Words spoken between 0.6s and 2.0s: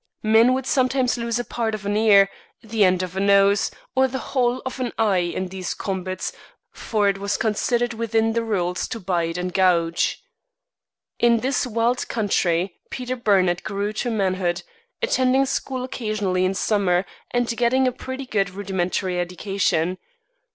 sometimes lose a part of an